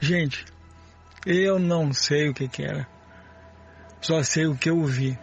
[0.00, 0.46] Gente,
[1.26, 2.88] eu não sei o que, que era.
[4.00, 5.18] Só sei o que eu vi.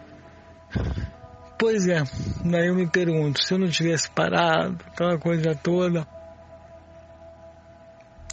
[1.58, 2.04] Pois é,
[2.44, 6.06] daí eu me pergunto, se eu não tivesse parado, aquela coisa toda.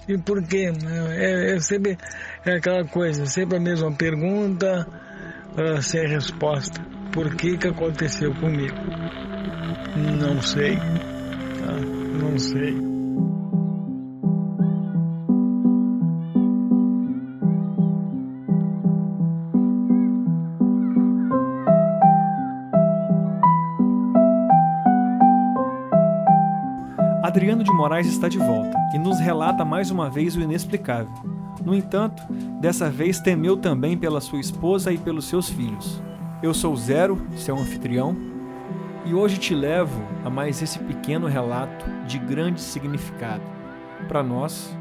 [0.07, 0.71] E por quê?
[1.18, 1.97] É, é sempre
[2.46, 4.88] é aquela coisa, sempre a mesma pergunta,
[5.57, 6.80] uh, sem resposta.
[7.12, 8.75] Por que que aconteceu comigo?
[9.96, 10.75] Não sei.
[10.75, 11.71] Tá?
[12.21, 12.95] Não sei.
[27.36, 31.12] Adriano de Moraes está de volta e nos relata mais uma vez o inexplicável.
[31.66, 32.23] No entanto,
[32.62, 36.02] dessa vez temeu também pela sua esposa e pelos seus filhos.
[36.42, 38.16] Eu sou Zero, seu anfitrião,
[39.03, 43.44] e hoje te levo a mais esse pequeno relato de grande significado
[44.08, 44.74] para nós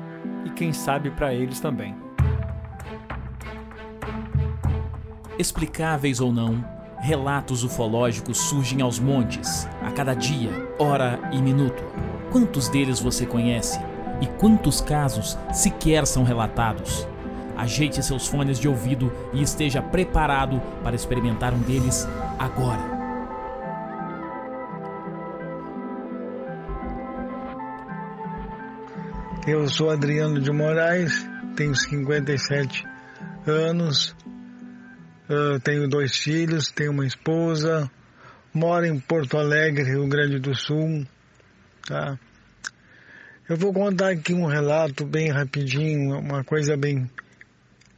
[0.45, 1.93] e quem sabe para eles também.
[5.37, 6.65] Explicáveis ou não,
[7.01, 11.83] relatos ufológicos surgem aos montes, a cada dia, hora e minuto.
[12.35, 13.79] Quantos deles você conhece?
[14.21, 17.07] E quantos casos sequer são relatados?
[17.57, 22.05] Ajeite seus fones de ouvido e esteja preparado para experimentar um deles
[22.37, 22.83] agora.
[29.47, 31.25] Eu sou Adriano de Moraes,
[31.55, 32.85] tenho 57
[33.47, 34.13] anos,
[35.63, 37.89] tenho dois filhos, tenho uma esposa,
[38.53, 41.07] moro em Porto Alegre, Rio Grande do Sul,
[41.87, 42.19] tá?
[43.47, 47.11] Eu vou contar aqui um relato bem rapidinho, uma coisa bem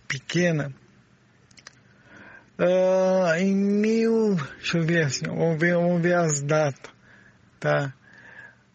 [0.09, 0.75] pequena.
[2.59, 6.91] Uh, em mil, deixa eu ver assim, vamos ver, vamos ver as datas,
[7.61, 7.95] tá?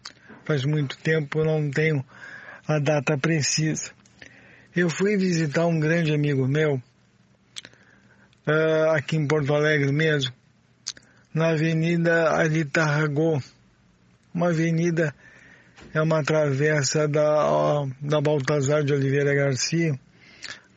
[0.44, 2.04] Faz muito tempo, não tenho
[2.68, 3.92] a data precisa.
[4.74, 6.82] Eu fui visitar um grande amigo meu,
[8.46, 10.32] uh, aqui em Porto Alegre mesmo,
[11.34, 13.42] na Avenida Alitarragô.
[14.34, 15.14] Uma avenida,
[15.94, 19.98] é uma travessa da, da Baltazar de Oliveira Garcia,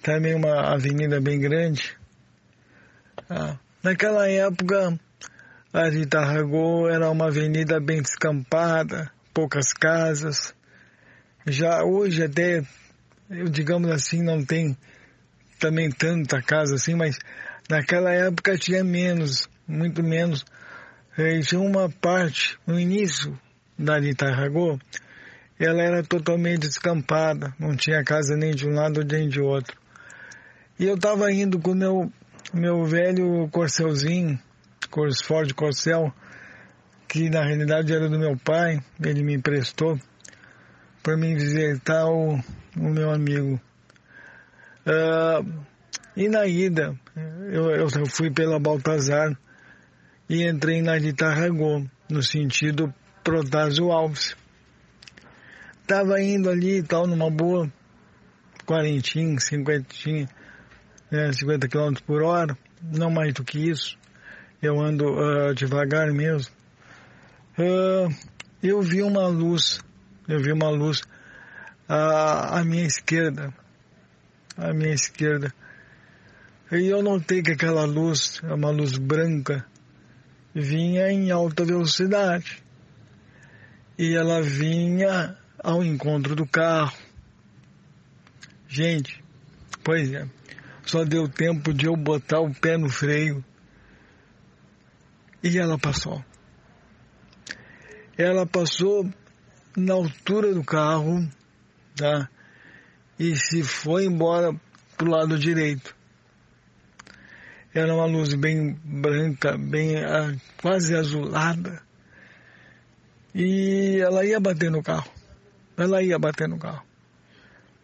[0.02, 1.96] também uma avenida bem grande.
[3.30, 4.98] Uh, naquela época,
[5.74, 10.54] a Alitarragô era uma avenida bem descampada, poucas casas.
[11.46, 12.64] Já hoje até
[13.52, 14.76] digamos assim, não tem
[15.60, 17.20] também tanta casa assim, mas
[17.70, 20.44] naquela época tinha menos, muito menos.
[21.18, 23.38] E tinha uma parte, no início
[23.78, 24.80] da Itarragô,
[25.60, 29.78] ela era totalmente descampada, não tinha casa nem de um lado nem de outro.
[30.80, 32.12] E eu estava indo com meu,
[32.54, 34.40] meu velho Corcelzinho,
[35.26, 36.14] Ford Corcel,
[37.08, 40.00] que na realidade era do meu pai, ele me emprestou
[41.04, 42.40] para me visitar o,
[42.78, 43.60] o meu amigo.
[44.86, 45.64] Uh,
[46.16, 46.98] e na ida,
[47.52, 49.38] eu, eu fui pela Baltazar
[50.30, 52.94] e entrei na de Tarragó, no sentido
[53.24, 54.36] Protásio Alves.
[55.82, 57.72] Estava indo ali e tal, numa boa,
[58.66, 60.30] quarentinha, cinquentinha,
[61.10, 63.98] né, 50 km por hora, não mais do que isso.
[64.62, 66.54] Eu ando uh, devagar mesmo.
[67.58, 68.14] Uh,
[68.62, 69.82] eu vi uma luz
[70.30, 71.02] eu vi uma luz
[71.88, 73.52] à, à minha esquerda,
[74.56, 75.52] à minha esquerda.
[76.72, 79.66] E eu notei que aquela luz, uma luz branca,
[80.54, 82.64] vinha em alta velocidade.
[83.98, 86.96] E ela vinha ao encontro do carro.
[88.68, 89.24] Gente,
[89.84, 90.30] pois é,
[90.86, 93.44] só deu tempo de eu botar o pé no freio.
[95.44, 96.24] E ela passou.
[98.16, 99.10] Ela passou
[99.76, 101.28] na altura do carro,
[101.96, 102.30] tá?
[103.18, 104.54] E se foi embora
[104.96, 105.99] pro lado direito.
[107.74, 111.82] Era uma luz bem branca, bem ah, quase azulada.
[113.34, 115.10] E ela ia bater no carro.
[115.78, 116.84] Ela ia bater no carro.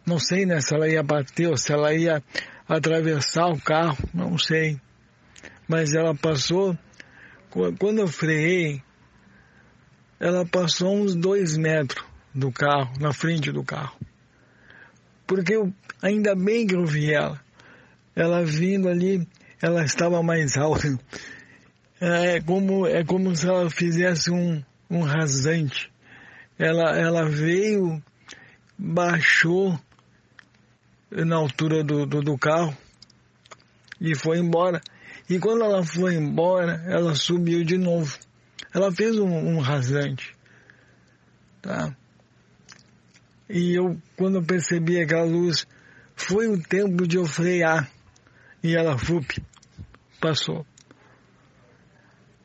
[0.04, 2.22] Não sei né, se ela ia bater ou se ela ia
[2.68, 4.80] atravessar o carro, não sei.
[5.68, 6.76] Mas ela passou.
[7.78, 8.82] Quando eu freiei,
[10.20, 12.04] ela passou uns dois metros
[12.34, 13.96] do carro, na frente do carro.
[15.26, 15.72] Porque eu,
[16.02, 17.40] ainda bem que eu vi ela.
[18.14, 19.26] Ela vindo ali,
[19.60, 20.98] ela estava mais alta.
[22.00, 25.90] É como, é como se ela fizesse um, um rasante.
[26.58, 28.02] Ela, ela veio,
[28.78, 29.78] baixou
[31.10, 32.76] na altura do, do, do carro
[34.00, 34.80] e foi embora.
[35.28, 38.18] E quando ela foi embora, ela subiu de novo.
[38.72, 40.36] Ela fez um, um rasante.
[41.62, 41.96] Tá?
[43.48, 45.66] E eu, quando eu percebi aquela luz,
[46.14, 47.90] foi o tempo de eu frear.
[48.66, 49.40] E ela, fup,
[50.20, 50.66] passou.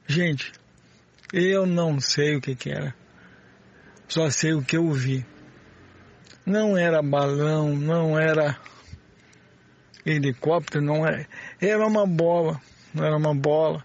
[0.05, 0.51] Gente,
[1.33, 2.93] eu não sei o que, que era.
[4.07, 5.25] Só sei o que eu vi.
[6.45, 8.55] Não era balão, não era
[10.05, 11.27] helicóptero, não era.
[11.59, 12.61] Era uma bola,
[12.95, 13.83] era uma bola.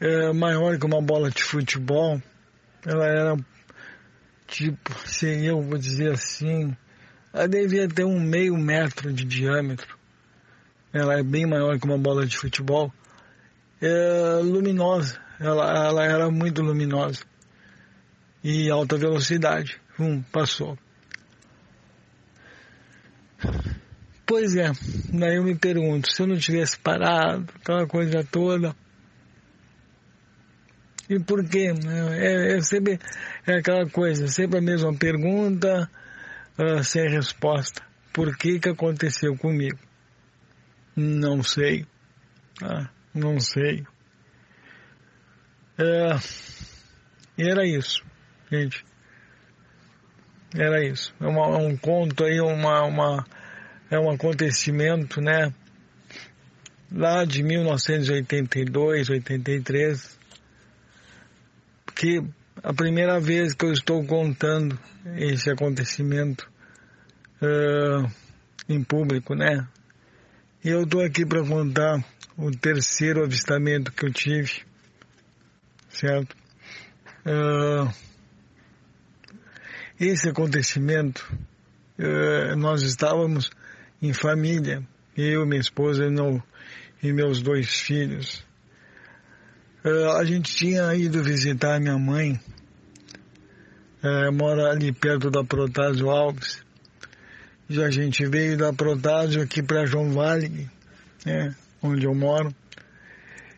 [0.00, 2.20] Era maior que uma bola de futebol.
[2.84, 3.36] Ela era
[4.48, 6.76] tipo, se eu vou dizer assim,
[7.32, 10.02] ela devia ter um meio metro de diâmetro.
[10.94, 12.92] Ela é bem maior que uma bola de futebol.
[13.82, 17.24] É luminosa, ela, ela era muito luminosa.
[18.44, 19.80] E alta velocidade.
[19.98, 20.78] Hum, passou.
[24.24, 24.70] Pois é,
[25.12, 28.74] daí eu me pergunto, se eu não tivesse parado, aquela coisa toda.
[31.10, 31.72] E por quê?
[32.12, 33.00] É, é sempre
[33.46, 35.90] é aquela coisa, sempre a mesma pergunta,
[36.56, 37.82] uh, sem resposta.
[38.12, 39.78] Por que que aconteceu comigo?
[40.96, 41.86] Não sei.
[42.62, 43.84] Ah, não sei.
[45.76, 46.10] É,
[47.36, 48.04] era isso,
[48.50, 48.84] gente.
[50.54, 51.12] Era isso.
[51.20, 53.26] É uma, um conto aí, uma, uma
[53.90, 55.52] é um acontecimento, né?
[56.92, 60.18] Lá de 1982, 83,
[61.94, 62.22] que
[62.62, 64.78] a primeira vez que eu estou contando
[65.16, 66.48] esse acontecimento
[67.42, 68.08] uh,
[68.68, 69.66] em público, né?
[70.64, 72.02] Eu estou aqui para contar
[72.38, 74.62] o terceiro avistamento que eu tive,
[75.90, 76.34] certo?
[77.26, 77.92] Uh,
[80.00, 81.22] esse acontecimento,
[81.98, 83.50] uh, nós estávamos
[84.00, 84.82] em família,
[85.14, 86.42] eu, minha esposa não,
[87.02, 88.42] e meus dois filhos.
[89.84, 92.40] Uh, a gente tinha ido visitar minha mãe,
[94.32, 96.63] mora ali perto da Protásio Alves.
[97.68, 100.70] Já a gente veio da Protásio aqui para João Vale,
[101.24, 102.54] né, onde eu moro.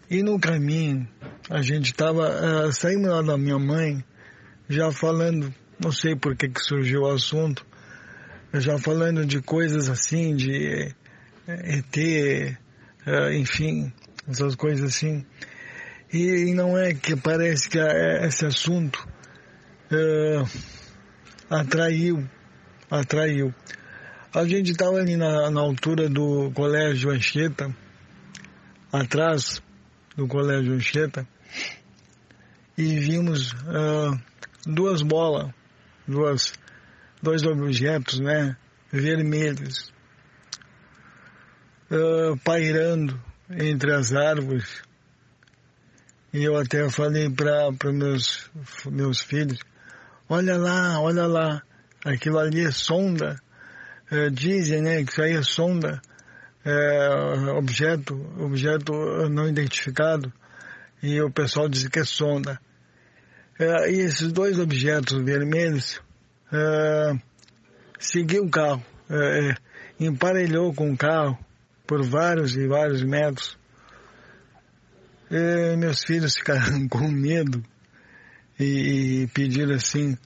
[0.09, 1.09] E no caminho,
[1.51, 4.05] a gente estava uh, saindo lá da minha mãe,
[4.69, 7.67] já falando, não sei por que, que surgiu o assunto,
[8.55, 10.95] já falando de coisas assim, de
[11.49, 13.93] ET, eh, enfim,
[14.29, 15.25] essas coisas assim.
[16.13, 19.07] E, não é que parece que esse assunto
[19.91, 20.49] uh,
[21.51, 22.25] atraiu,
[22.89, 23.53] atraiu.
[24.37, 27.75] A gente estava ali na, na, altura do Colégio Anchieta,
[28.93, 29.63] atrás
[30.15, 31.27] do Colégio Anchieta,
[32.77, 34.21] e vimos uh,
[34.67, 35.51] duas bolas,
[36.07, 36.53] duas
[37.23, 38.55] dois objetos, né,
[38.93, 39.91] vermelhos,
[41.91, 43.19] uh, pairando
[43.49, 44.83] entre as árvores.
[46.31, 48.51] E eu até falei para meus,
[48.85, 49.61] meus filhos,
[50.29, 51.63] olha lá, olha lá,
[52.05, 53.41] aquilo ali é sonda.
[54.11, 56.01] Uh, dizem, né, que isso aí é sonda,
[56.67, 58.93] é, objeto, objeto
[59.29, 60.33] não identificado,
[61.01, 62.61] e o pessoal diz que é sonda.
[63.59, 66.03] É, e esses dois objetos vermelhos
[66.53, 67.13] é,
[68.01, 69.55] seguiu o carro, é, é,
[70.01, 71.39] emparelhou com o carro
[71.87, 73.57] por vários e vários metros.
[75.79, 77.63] Meus filhos ficaram com medo
[78.59, 80.17] e, e pediram assim,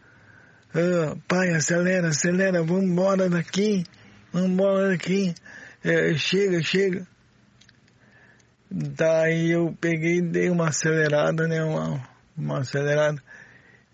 [0.74, 3.84] ah, pai, acelera, acelera, vamos embora daqui,
[4.32, 5.34] vamos embora daqui,
[5.82, 7.06] é, chega, chega.
[8.70, 13.20] Daí eu peguei dei uma acelerada, né, uma, uma acelerada,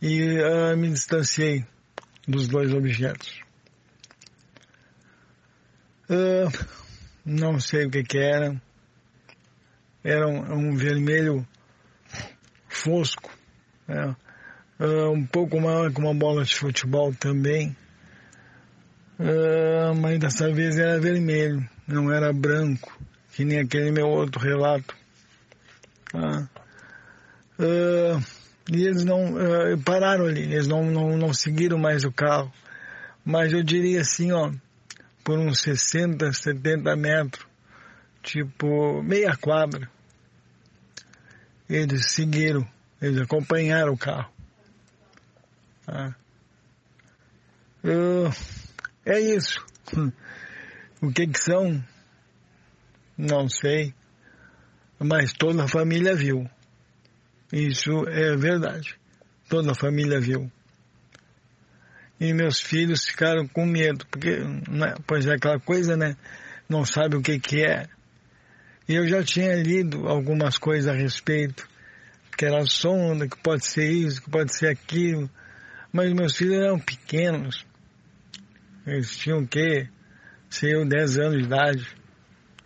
[0.02, 1.64] e uh, me distanciei
[2.28, 3.40] dos dois objetos.
[6.11, 6.52] Uh,
[7.25, 8.61] não sei o que, que era.
[10.04, 11.47] Era um, um vermelho
[12.68, 13.35] fosco,
[13.88, 14.14] né?
[14.80, 17.76] Uh, um pouco maior que uma bola de futebol também.
[19.18, 22.99] Uh, mas dessa vez era vermelho, não era branco,
[23.33, 24.95] que nem aquele meu outro relato.
[26.12, 26.49] Tá?
[27.59, 28.23] Uh,
[28.71, 29.35] e eles não
[29.85, 32.52] pararam ali, eles não, não, não seguiram mais o carro.
[33.25, 34.52] Mas eu diria assim, ó,
[35.25, 37.47] por uns 60, 70 metros,
[38.23, 39.88] tipo meia quadra,
[41.68, 42.66] eles seguiram,
[43.00, 44.35] eles acompanharam o carro.
[45.86, 46.16] Tá?
[47.84, 48.30] Uh,
[49.04, 49.64] é isso.
[51.02, 51.84] O que que são?
[53.18, 53.94] Não sei.
[54.98, 56.48] Mas toda a família viu.
[57.52, 58.98] Isso é verdade.
[59.46, 60.50] Toda a família viu.
[62.18, 64.38] E meus filhos ficaram com medo, porque,
[64.68, 66.16] né, pois é aquela coisa, né?
[66.66, 67.86] Não sabe o que que é.
[68.88, 71.68] E eu já tinha lido algumas coisas a respeito,
[72.36, 75.28] que era sonda, que pode ser isso, que pode ser aquilo.
[75.96, 77.64] Mas meus filhos eram pequenos.
[78.86, 79.88] Eles tinham o quê?
[80.50, 81.88] Sei eu, 10 anos de idade.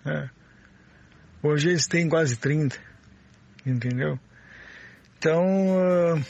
[0.05, 0.29] Né?
[1.41, 2.77] Hoje eles têm quase 30.
[3.65, 4.19] Entendeu?
[5.17, 6.25] Então, uh,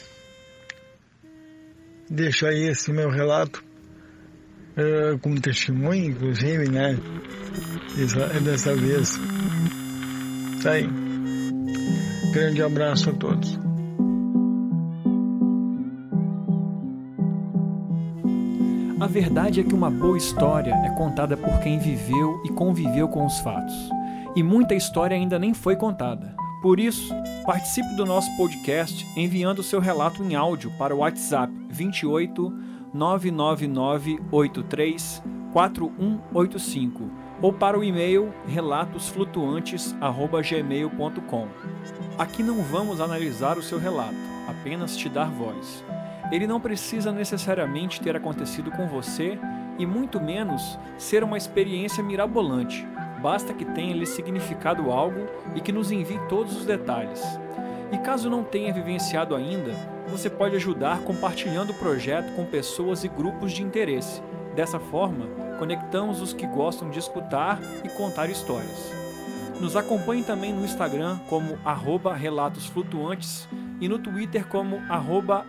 [2.07, 3.65] deixo aí esse meu relato
[4.77, 6.95] uh, como testemunho, inclusive, né?
[8.43, 9.19] Dessa vez.
[10.61, 10.87] Tá aí.
[12.31, 13.70] Grande abraço a todos.
[19.01, 23.25] A verdade é que uma boa história é contada por quem viveu e conviveu com
[23.25, 23.73] os fatos.
[24.35, 26.35] E muita história ainda nem foi contada.
[26.61, 27.11] Por isso,
[27.43, 32.53] participe do nosso podcast enviando seu relato em áudio para o WhatsApp 28
[32.93, 37.09] 999 83 4185
[37.41, 41.47] ou para o e-mail relatosflutuantes@gmail.com.
[42.19, 44.13] Aqui não vamos analisar o seu relato,
[44.47, 45.83] apenas te dar voz.
[46.31, 49.37] Ele não precisa necessariamente ter acontecido com você
[49.77, 52.87] e muito menos ser uma experiência mirabolante.
[53.21, 57.21] Basta que tenha lhe significado algo e que nos envie todos os detalhes.
[57.91, 59.73] E caso não tenha vivenciado ainda,
[60.07, 64.21] você pode ajudar compartilhando o projeto com pessoas e grupos de interesse.
[64.55, 65.27] Dessa forma,
[65.59, 68.91] conectamos os que gostam de escutar e contar histórias.
[69.59, 73.47] Nos acompanhe também no Instagram como arroba Relatos Flutuantes
[73.81, 74.81] e no Twitter como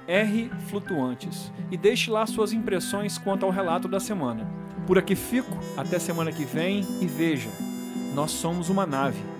[0.08, 1.52] Rflutuantes.
[1.70, 4.50] E deixe lá suas impressões quanto ao relato da semana.
[4.86, 7.50] Por aqui fico, até semana que vem e veja,
[8.14, 9.31] nós somos uma nave